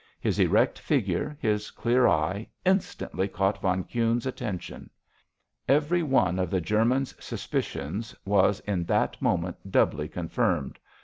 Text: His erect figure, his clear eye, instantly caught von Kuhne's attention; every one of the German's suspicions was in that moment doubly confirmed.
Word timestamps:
His 0.19 0.39
erect 0.39 0.79
figure, 0.79 1.37
his 1.39 1.69
clear 1.69 2.07
eye, 2.07 2.47
instantly 2.65 3.27
caught 3.27 3.61
von 3.61 3.83
Kuhne's 3.83 4.25
attention; 4.25 4.89
every 5.69 6.01
one 6.01 6.39
of 6.39 6.49
the 6.49 6.59
German's 6.59 7.13
suspicions 7.23 8.15
was 8.25 8.61
in 8.61 8.85
that 8.85 9.21
moment 9.21 9.69
doubly 9.71 10.07
confirmed. 10.07 10.79